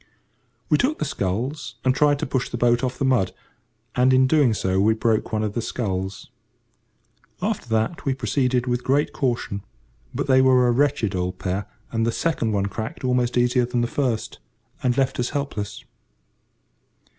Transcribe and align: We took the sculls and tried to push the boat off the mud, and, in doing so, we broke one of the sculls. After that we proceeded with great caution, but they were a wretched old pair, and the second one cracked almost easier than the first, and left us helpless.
We 0.67 0.79
took 0.79 0.97
the 0.97 1.05
sculls 1.05 1.75
and 1.85 1.93
tried 1.93 2.17
to 2.17 2.25
push 2.25 2.49
the 2.49 2.57
boat 2.57 2.83
off 2.83 2.97
the 2.97 3.05
mud, 3.05 3.33
and, 3.93 4.11
in 4.11 4.25
doing 4.25 4.55
so, 4.55 4.79
we 4.79 4.95
broke 4.95 5.31
one 5.31 5.43
of 5.43 5.53
the 5.53 5.61
sculls. 5.61 6.31
After 7.39 7.69
that 7.69 8.03
we 8.03 8.15
proceeded 8.15 8.65
with 8.65 8.83
great 8.83 9.13
caution, 9.13 9.61
but 10.11 10.25
they 10.25 10.41
were 10.41 10.67
a 10.67 10.71
wretched 10.71 11.13
old 11.15 11.37
pair, 11.37 11.67
and 11.91 12.03
the 12.03 12.11
second 12.11 12.51
one 12.51 12.65
cracked 12.65 13.03
almost 13.03 13.37
easier 13.37 13.63
than 13.65 13.81
the 13.81 13.87
first, 13.87 14.39
and 14.81 14.97
left 14.97 15.19
us 15.19 15.29
helpless. 15.37 15.85